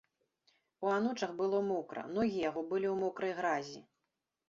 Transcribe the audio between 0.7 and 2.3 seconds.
У анучах было мокра,